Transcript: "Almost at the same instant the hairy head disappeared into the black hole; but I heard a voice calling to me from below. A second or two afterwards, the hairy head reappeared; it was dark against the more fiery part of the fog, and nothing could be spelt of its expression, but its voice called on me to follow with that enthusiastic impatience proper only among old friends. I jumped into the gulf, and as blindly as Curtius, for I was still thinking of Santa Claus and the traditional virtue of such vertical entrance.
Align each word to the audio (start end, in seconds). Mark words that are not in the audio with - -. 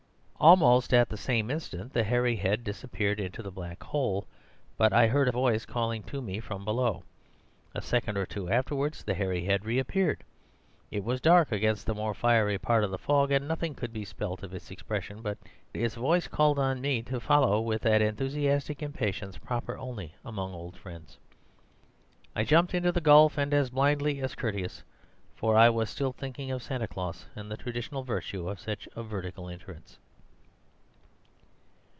"Almost 0.43 0.91
at 0.91 1.07
the 1.07 1.17
same 1.17 1.51
instant 1.51 1.93
the 1.93 2.03
hairy 2.03 2.35
head 2.35 2.63
disappeared 2.63 3.19
into 3.19 3.43
the 3.43 3.51
black 3.51 3.83
hole; 3.83 4.25
but 4.75 4.91
I 4.91 5.05
heard 5.05 5.27
a 5.27 5.31
voice 5.31 5.67
calling 5.67 6.01
to 6.05 6.19
me 6.19 6.39
from 6.39 6.65
below. 6.65 7.03
A 7.75 7.81
second 7.83 8.17
or 8.17 8.25
two 8.25 8.49
afterwards, 8.49 9.03
the 9.03 9.13
hairy 9.13 9.43
head 9.45 9.65
reappeared; 9.65 10.23
it 10.89 11.03
was 11.03 11.21
dark 11.21 11.51
against 11.51 11.85
the 11.85 11.93
more 11.93 12.15
fiery 12.15 12.57
part 12.57 12.83
of 12.83 12.89
the 12.89 12.97
fog, 12.97 13.29
and 13.31 13.47
nothing 13.47 13.75
could 13.75 13.93
be 13.93 14.03
spelt 14.03 14.41
of 14.41 14.51
its 14.51 14.71
expression, 14.71 15.21
but 15.21 15.37
its 15.75 15.93
voice 15.93 16.27
called 16.27 16.57
on 16.57 16.81
me 16.81 17.03
to 17.03 17.19
follow 17.19 17.61
with 17.61 17.83
that 17.83 18.01
enthusiastic 18.01 18.81
impatience 18.81 19.37
proper 19.37 19.77
only 19.77 20.15
among 20.25 20.55
old 20.55 20.75
friends. 20.75 21.19
I 22.35 22.45
jumped 22.45 22.73
into 22.73 22.91
the 22.91 22.99
gulf, 22.99 23.37
and 23.37 23.53
as 23.53 23.69
blindly 23.69 24.19
as 24.21 24.33
Curtius, 24.33 24.83
for 25.35 25.55
I 25.55 25.69
was 25.69 25.91
still 25.91 26.13
thinking 26.13 26.49
of 26.49 26.63
Santa 26.63 26.87
Claus 26.87 27.27
and 27.35 27.51
the 27.51 27.57
traditional 27.57 28.01
virtue 28.01 28.49
of 28.49 28.59
such 28.59 28.89
vertical 28.95 29.47
entrance. 29.47 29.99